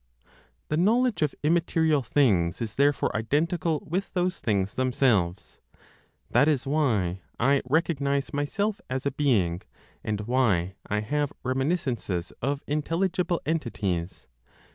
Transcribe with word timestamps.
The 0.69 0.77
knowledge 0.77 1.21
of 1.21 1.35
immaterial 1.43 2.01
things 2.01 2.59
is 2.59 2.73
therefore 2.73 3.15
identical 3.15 3.83
with 3.87 4.11
those 4.15 4.39
things 4.39 4.73
themselves. 4.73 5.59
That 6.31 6.47
is 6.47 6.65
why 6.65 7.21
I 7.39 7.61
recognize 7.69 8.33
myself 8.33 8.81
as 8.89 9.05
a 9.05 9.11
being, 9.11 9.61
and 10.03 10.21
why 10.21 10.73
I 10.87 11.01
have 11.01 11.33
reminiscences 11.43 12.31
of 12.41 12.63
intelligible 12.65 13.41
entities. 13.45 14.27